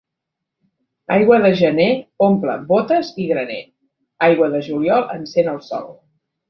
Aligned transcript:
Aigua 1.15 1.37
de 1.43 1.51
gener 1.59 1.87
omple 2.29 2.57
bótes 2.73 3.13
i 3.25 3.29
graner, 3.35 3.61
aigua 4.31 4.53
de 4.57 4.67
juliol 4.71 5.11
encén 5.19 5.57
el 5.59 5.67
sol. 5.73 5.91